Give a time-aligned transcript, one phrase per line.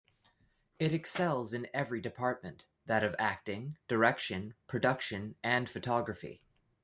[0.79, 6.41] It excels in every department- that of acting, direction, production and photography.